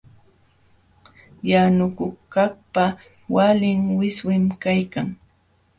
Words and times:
Yanukuqkaqpa 1.49 2.85
walin 3.35 3.81
wiswim 3.99 4.45
kaykan. 4.63 5.07